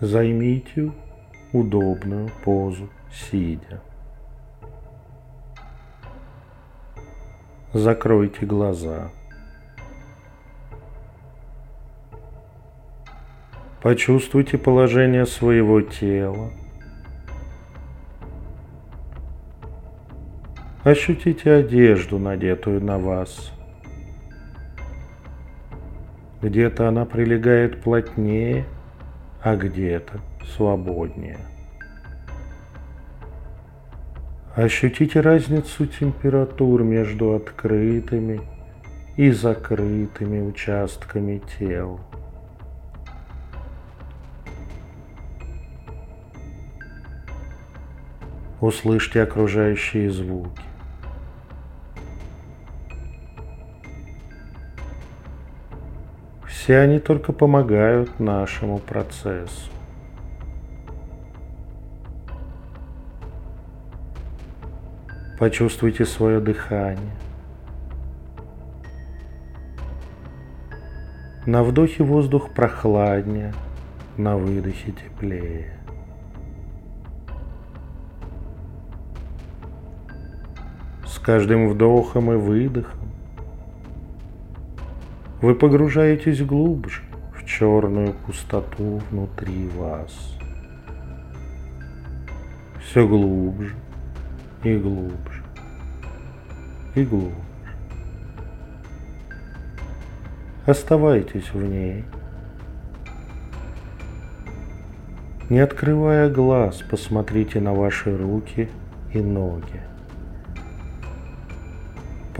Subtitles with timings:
[0.00, 0.92] Займите
[1.52, 3.82] удобную позу, сидя.
[7.74, 9.10] Закройте глаза.
[13.82, 16.50] Почувствуйте положение своего тела.
[20.82, 23.52] Ощутите одежду, надетую на вас.
[26.40, 28.64] Где-то она прилегает плотнее,
[29.42, 30.20] а где-то
[30.56, 31.38] свободнее.
[34.54, 38.40] Ощутите разницу температур между открытыми
[39.16, 42.00] и закрытыми участками тела.
[48.60, 50.69] Услышьте окружающие звуки.
[56.62, 59.70] Все они только помогают нашему процессу.
[65.38, 67.16] Почувствуйте свое дыхание.
[71.46, 73.54] На вдохе воздух прохладнее,
[74.18, 75.72] на выдохе теплее.
[81.06, 82.99] С каждым вдохом и выдохом
[85.40, 87.02] вы погружаетесь глубже
[87.34, 90.36] в черную пустоту внутри вас.
[92.82, 93.74] Все глубже
[94.64, 95.42] и глубже
[96.94, 97.34] и глубже.
[100.66, 102.04] Оставайтесь в ней.
[105.48, 108.68] Не открывая глаз, посмотрите на ваши руки
[109.12, 109.89] и ноги.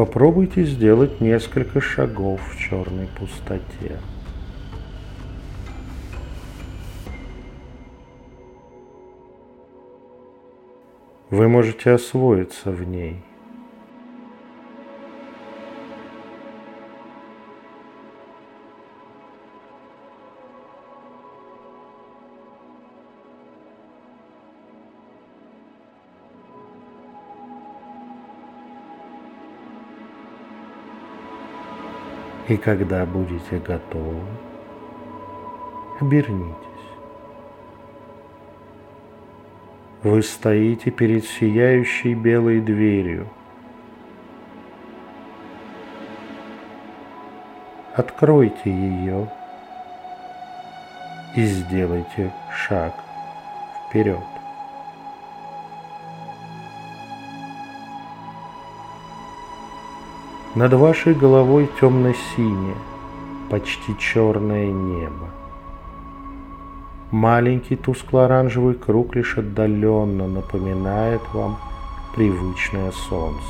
[0.00, 4.00] Попробуйте сделать несколько шагов в черной пустоте.
[11.28, 13.22] Вы можете освоиться в ней.
[32.50, 34.18] И когда будете готовы,
[36.00, 36.56] обернитесь.
[40.02, 43.28] Вы стоите перед сияющей белой дверью.
[47.94, 49.30] Откройте ее
[51.36, 52.94] и сделайте шаг
[53.86, 54.39] вперед.
[60.56, 62.74] Над вашей головой темно-синее,
[63.50, 65.28] почти черное небо.
[67.12, 71.56] Маленький тускло-оранжевый круг лишь отдаленно напоминает вам
[72.16, 73.46] привычное солнце.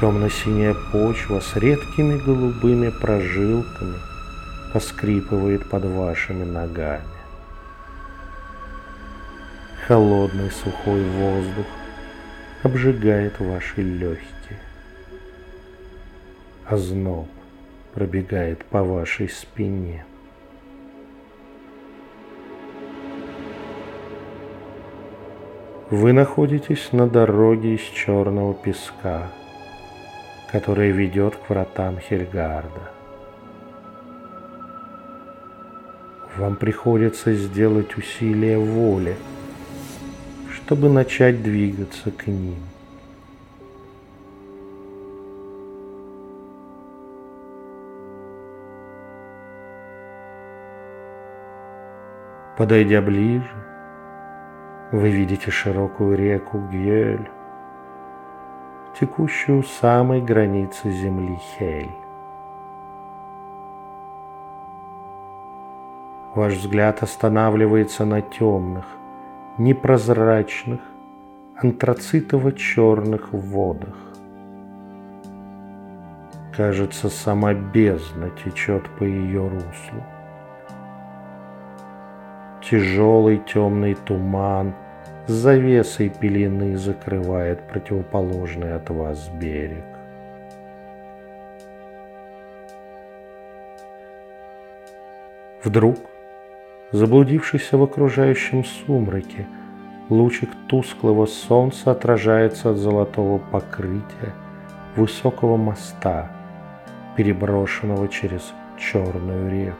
[0.00, 3.98] Темно-синяя почва с редкими голубыми прожилками
[4.72, 7.04] поскрипывает под вашими ногами.
[9.86, 11.66] Холодный сухой воздух
[12.66, 14.58] обжигает ваши легкие.
[16.64, 17.28] Озноб
[17.94, 20.04] пробегает по вашей спине.
[25.90, 29.30] Вы находитесь на дороге из черного песка,
[30.50, 32.90] которая ведет к вратам Хельгарда.
[36.36, 39.14] Вам приходится сделать усилие воли–
[40.66, 42.56] чтобы начать двигаться к ним.
[52.58, 53.48] Подойдя ближе,
[54.90, 57.30] вы видите широкую реку Гьель,
[58.98, 61.94] текущую у самой границы земли Хель.
[66.34, 68.86] Ваш взгляд останавливается на темных,
[69.58, 70.80] непрозрачных,
[71.62, 73.96] антрацитово-черных водах.
[76.54, 80.02] Кажется, сама бездна течет по ее руслу.
[82.62, 84.74] Тяжелый темный туман
[85.26, 89.84] с завесой пелены закрывает противоположный от вас берег.
[95.62, 95.98] Вдруг
[96.92, 99.48] Заблудившийся в окружающем сумраке,
[100.08, 104.34] лучик тусклого солнца отражается от золотого покрытия
[104.94, 106.30] высокого моста,
[107.16, 109.78] переброшенного через черную реку.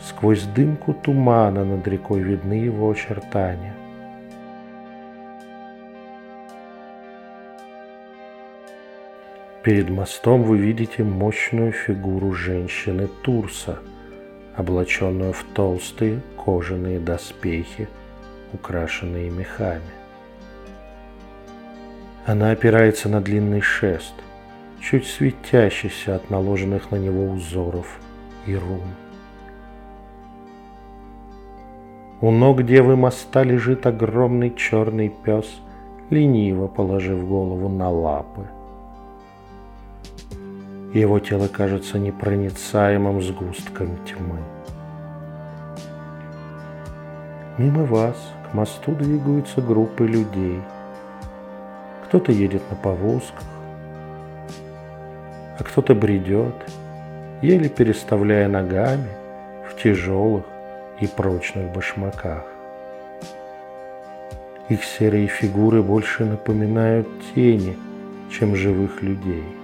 [0.00, 3.74] Сквозь дымку тумана над рекой видны его очертания.
[9.62, 13.80] Перед мостом вы видите мощную фигуру женщины Турса,
[14.58, 17.88] облаченную в толстые кожаные доспехи,
[18.52, 19.94] украшенные мехами.
[22.26, 24.14] Она опирается на длинный шест,
[24.80, 28.00] чуть светящийся от наложенных на него узоров
[28.46, 28.96] и рун.
[32.20, 35.46] У ног девы моста лежит огромный черный пес,
[36.10, 38.48] лениво положив голову на лапы–
[40.92, 44.38] его тело кажется непроницаемым сгустком тьмы.
[47.58, 48.16] Мимо вас
[48.48, 50.62] к мосту двигаются группы людей.
[52.04, 53.44] Кто-то едет на повозках,
[55.58, 56.54] а кто-то бредет,
[57.42, 59.08] еле переставляя ногами
[59.68, 60.44] в тяжелых
[61.00, 62.44] и прочных башмаках.
[64.68, 67.76] Их серые фигуры больше напоминают тени,
[68.30, 69.57] чем живых людей.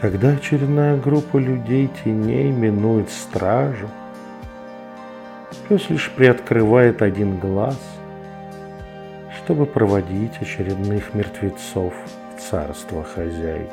[0.00, 3.86] Когда очередная группа людей теней минует стражу,
[5.68, 7.78] пес лишь приоткрывает один глаз,
[9.36, 11.92] чтобы проводить очередных мертвецов
[12.34, 13.70] в царство хозяйки.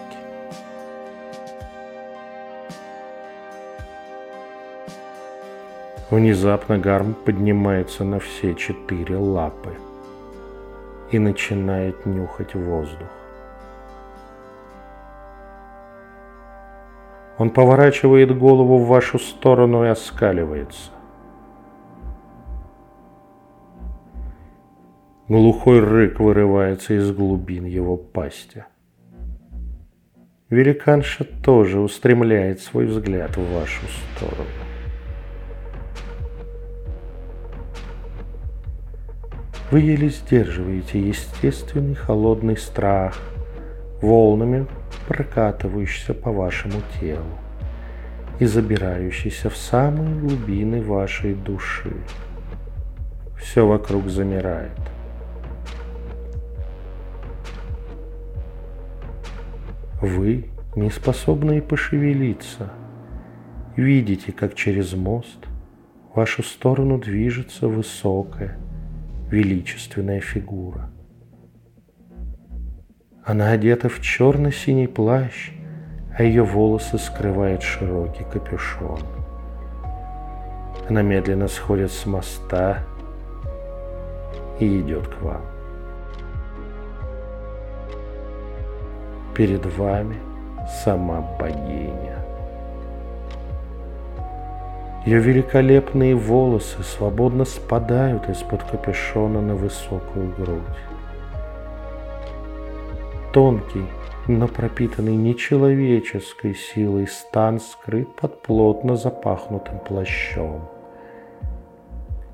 [6.10, 9.78] Внезапно Гарм поднимается на все четыре лапы
[11.10, 13.17] и начинает нюхать воздух.
[17.38, 20.92] Он поворачивает голову в вашу сторону и оскаливается.
[25.28, 28.66] Глухой рык вырывается из глубин его пасти.
[30.50, 33.86] Великанша тоже устремляет свой взгляд в вашу
[34.16, 34.48] сторону.
[39.70, 43.20] Вы еле сдерживаете естественный холодный страх,
[44.02, 44.68] волнами
[45.08, 47.26] прокатывающийся по вашему телу
[48.40, 51.94] и забирающийся в самые глубины вашей души.
[53.38, 54.78] Все вокруг замирает.
[60.02, 60.46] Вы,
[60.76, 62.72] не способные пошевелиться,
[63.76, 65.48] видите, как через мост
[66.12, 68.60] в вашу сторону движется высокая,
[69.32, 70.92] величественная фигура–
[73.28, 75.52] она одета в черно-синий плащ,
[76.18, 79.02] а ее волосы скрывает широкий капюшон.
[80.88, 82.86] Она медленно сходит с моста
[84.62, 85.42] и идет к вам.
[89.36, 90.16] Перед вами
[90.86, 92.26] сама богиня.
[95.06, 100.64] Ее великолепные волосы свободно спадают из-под капюшона на высокую грудь
[103.34, 103.86] тонкий,
[104.28, 110.68] но пропитанный нечеловеческой силой стан скрыт под плотно запахнутым плащом.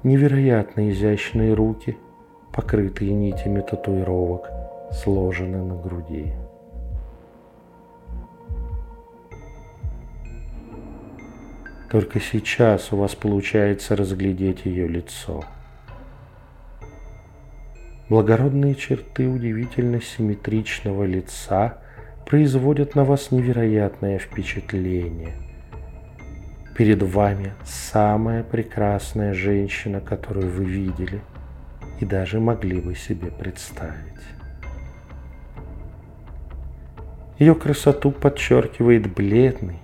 [0.04, 1.98] Невероятно изящные руки,
[2.52, 4.50] покрытые нитями татуировок,
[4.92, 6.34] сложены на груди.
[11.92, 15.44] Только сейчас у вас получается разглядеть ее лицо–
[18.14, 21.80] Благородные черты удивительно симметричного лица
[22.28, 25.34] производят на вас невероятное впечатление.
[26.78, 31.22] Перед вами самая прекрасная женщина, которую вы видели
[32.00, 34.22] и даже могли бы себе представить.
[37.40, 39.80] Ее красоту подчеркивает бледный,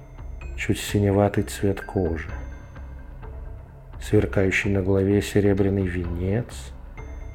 [0.56, 2.30] чуть синеватый цвет кожи,
[4.00, 6.74] сверкающий на голове серебряный венец–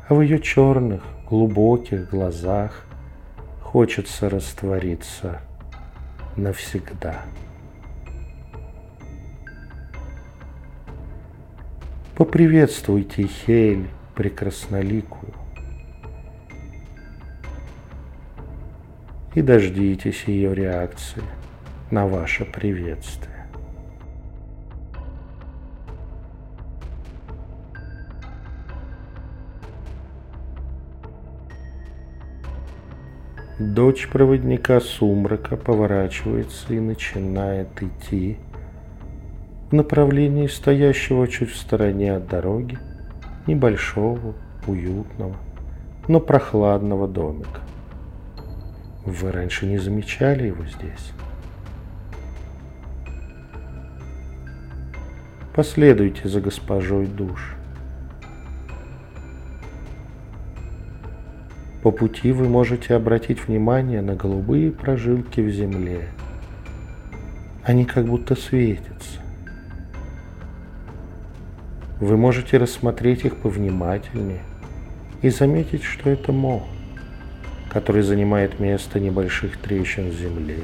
[0.09, 2.85] а в ее черных, глубоких глазах
[3.63, 5.41] хочется раствориться
[6.37, 7.23] навсегда.
[12.17, 15.33] Поприветствуйте Хель прекрасноликую
[19.35, 21.23] и дождитесь ее реакции
[21.91, 23.34] на ваше приветствие.
[33.73, 38.37] Дочь проводника сумрака поворачивается и начинает идти
[39.71, 42.79] в направлении стоящего чуть в стороне от дороги
[43.47, 44.35] небольшого,
[44.67, 45.37] уютного,
[46.09, 47.61] но прохладного домика.
[49.07, 51.13] Вы раньше не замечали его здесь?
[55.55, 57.57] Последуйте за госпожой душ.
[61.85, 66.09] По пути вы можете обратить внимание на голубые прожилки в земле.
[67.63, 69.21] Они как будто светятся.
[72.01, 74.41] Вы можете рассмотреть их повнимательнее
[75.21, 76.63] и заметить, что это мох,
[77.71, 80.61] который занимает место небольших трещин в земле,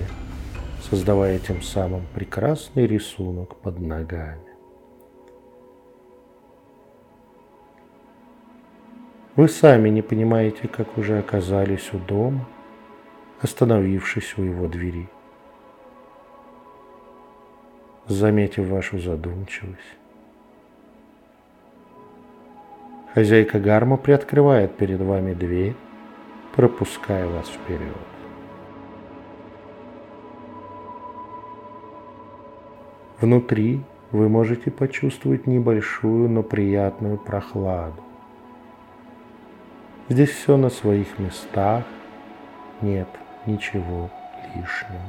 [0.89, 4.50] создавая тем самым прекрасный рисунок под ногами.
[9.40, 12.47] Вы сами не понимаете, как уже оказались у дома,
[13.40, 15.09] остановившись у его двери.
[18.06, 19.97] Заметив вашу задумчивость,
[23.14, 25.75] хозяйка гарма приоткрывает перед вами дверь,
[26.54, 27.97] пропуская вас вперед.
[33.23, 33.80] Внутри
[34.11, 38.10] вы можете почувствовать небольшую, но приятную прохладу.
[40.11, 41.85] Здесь все на своих местах,
[42.83, 43.07] нет
[43.47, 44.11] ничего
[44.57, 45.00] лишнего.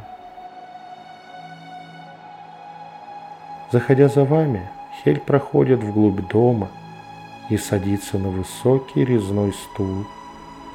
[3.72, 4.70] Заходя за вами,
[5.04, 6.70] Хель проходит вглубь дома
[7.50, 10.06] и садится на высокий резной стул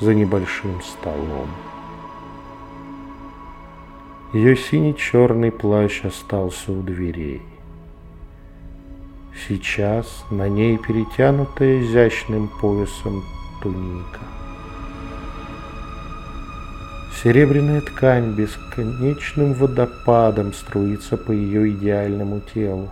[0.00, 1.48] за небольшим столом.
[4.32, 7.42] Ее синий-черный плащ остался у дверей.
[9.46, 13.22] Сейчас на ней перетянутая изящным поясом
[13.66, 14.20] туника.
[17.22, 22.90] Серебряная ткань бесконечным водопадом струится по ее идеальному телу.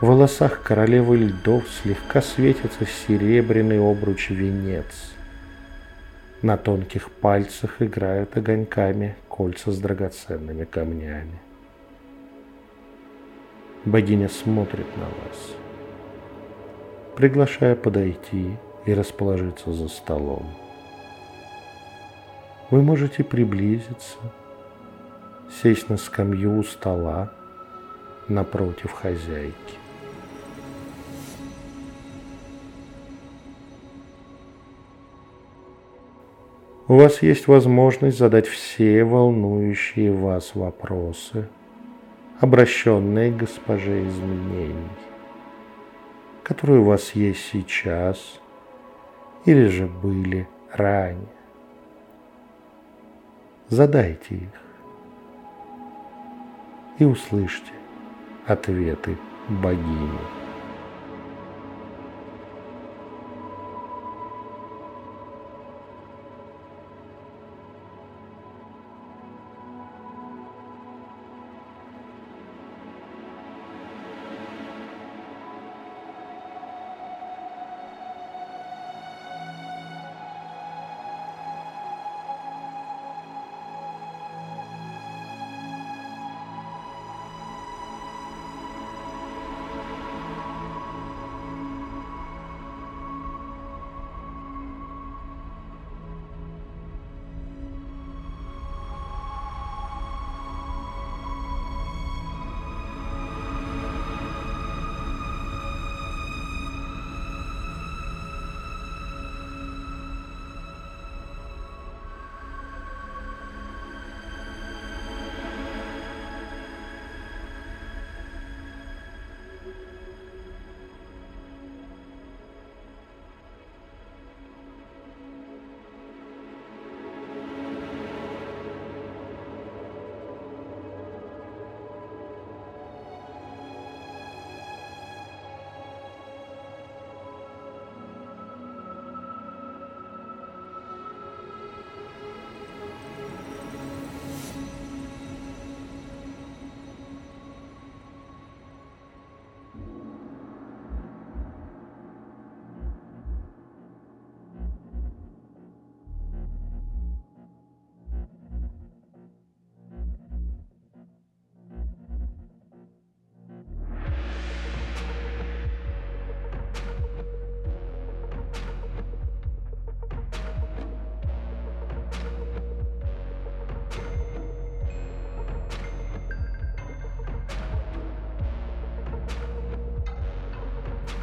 [0.00, 5.12] В волосах королевы льдов слегка светится серебряный обруч венец.
[6.40, 11.40] На тонких пальцах играют огоньками кольца с драгоценными камнями.
[13.84, 15.56] Богиня смотрит на вас,
[17.16, 20.46] приглашая подойти и расположиться за столом.
[22.70, 24.16] Вы можете приблизиться,
[25.62, 27.30] сесть на скамью у стола
[28.28, 29.82] напротив хозяйки.
[36.88, 41.48] У вас есть возможность задать все волнующие вас вопросы,
[42.40, 44.90] обращенные к госпоже изменений,
[46.42, 48.41] которые у вас есть сейчас
[49.44, 51.26] или же были ранее.
[53.68, 54.62] Задайте их
[56.98, 57.72] и услышьте
[58.46, 59.16] ответы
[59.48, 60.41] богини.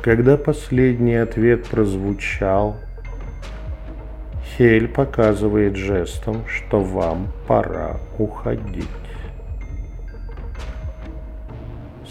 [0.02, 2.78] Когда последний ответ прозвучал,
[4.46, 8.88] Хель показывает жестом, что вам пора уходить.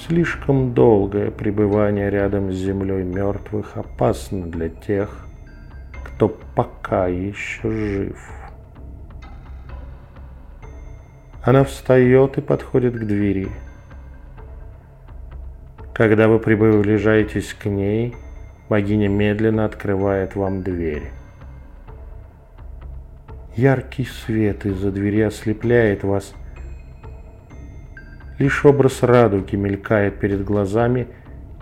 [0.07, 5.26] Слишком долгое пребывание рядом с землей мертвых опасно для тех,
[6.04, 8.18] кто пока еще жив.
[11.42, 13.49] Она встает и подходит к двери.
[15.99, 18.14] Когда вы приближаетесь к ней,
[18.69, 21.11] богиня медленно открывает вам дверь.
[23.57, 26.35] Яркий свет из-за двери ослепляет вас.
[28.38, 31.09] Лишь образ радуги мелькает перед глазами,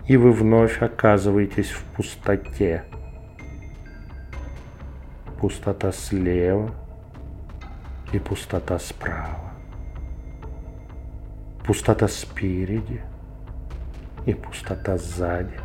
[0.05, 2.83] и вы вновь оказываетесь в пустоте.
[5.41, 6.75] Пустота слева
[8.13, 9.51] и пустота справа.
[11.65, 13.01] Пустота спереди
[14.27, 15.57] и пустота сзади.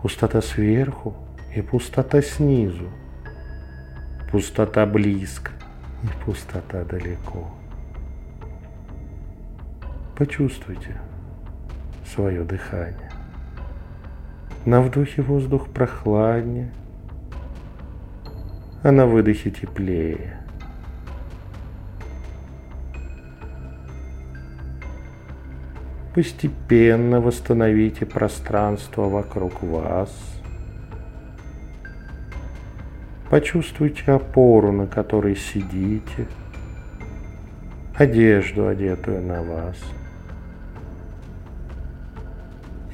[0.00, 1.14] Пустота сверху
[1.54, 2.88] и пустота снизу
[4.30, 5.50] пустота близко
[6.04, 7.50] и пустота далеко.
[10.16, 10.96] Почувствуйте
[12.06, 13.10] свое дыхание.
[14.64, 16.72] На вдохе воздух прохладнее,
[18.84, 20.35] а на выдохе теплее.
[26.16, 30.10] Постепенно восстановите пространство вокруг вас–
[33.30, 36.28] Почувствуйте опору, на которой сидите,
[37.96, 39.76] одежду, одетую на вас.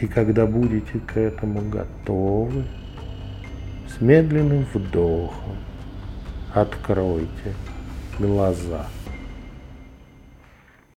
[0.00, 2.64] И когда будете к этому готовы,
[3.86, 5.56] с медленным вдохом
[6.54, 7.52] откройте
[8.18, 8.86] глаза.